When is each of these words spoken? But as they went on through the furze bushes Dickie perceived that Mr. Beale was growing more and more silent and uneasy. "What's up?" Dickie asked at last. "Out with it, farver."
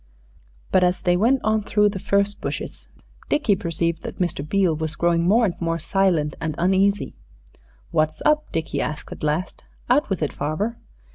But 0.71 0.83
as 0.83 1.03
they 1.03 1.15
went 1.15 1.41
on 1.43 1.61
through 1.61 1.89
the 1.89 1.99
furze 1.99 2.33
bushes 2.33 2.87
Dickie 3.29 3.55
perceived 3.55 4.01
that 4.01 4.17
Mr. 4.17 4.41
Beale 4.43 4.75
was 4.75 4.95
growing 4.95 5.21
more 5.27 5.45
and 5.45 5.53
more 5.61 5.77
silent 5.77 6.35
and 6.41 6.55
uneasy. 6.57 7.13
"What's 7.91 8.19
up?" 8.25 8.51
Dickie 8.51 8.81
asked 8.81 9.11
at 9.11 9.21
last. 9.21 9.63
"Out 9.91 10.09
with 10.09 10.23
it, 10.23 10.31
farver." 10.33 10.77